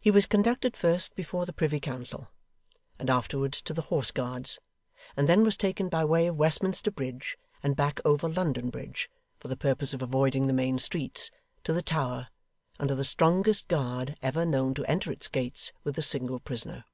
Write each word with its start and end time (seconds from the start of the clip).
He 0.00 0.10
was 0.10 0.26
conducted 0.26 0.76
first 0.76 1.14
before 1.14 1.46
the 1.46 1.52
Privy 1.52 1.78
Council, 1.78 2.26
and 2.98 3.08
afterwards 3.08 3.62
to 3.62 3.72
the 3.72 3.82
Horse 3.82 4.10
Guards, 4.10 4.58
and 5.16 5.28
then 5.28 5.44
was 5.44 5.56
taken 5.56 5.88
by 5.88 6.04
way 6.04 6.26
of 6.26 6.34
Westminster 6.34 6.90
Bridge, 6.90 7.38
and 7.62 7.76
back 7.76 8.00
over 8.04 8.28
London 8.28 8.70
Bridge 8.70 9.08
(for 9.38 9.46
the 9.46 9.56
purpose 9.56 9.94
of 9.94 10.02
avoiding 10.02 10.48
the 10.48 10.52
main 10.52 10.80
streets), 10.80 11.30
to 11.62 11.72
the 11.72 11.80
Tower, 11.80 12.26
under 12.80 12.96
the 12.96 13.04
strongest 13.04 13.68
guard 13.68 14.16
ever 14.20 14.44
known 14.44 14.74
to 14.74 14.84
enter 14.86 15.12
its 15.12 15.28
gates 15.28 15.72
with 15.84 15.96
a 15.96 16.02
single 16.02 16.40
prisoner. 16.40 16.84